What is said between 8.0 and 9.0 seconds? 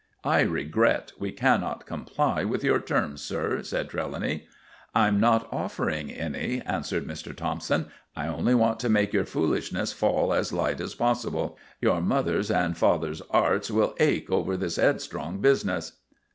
"I only want to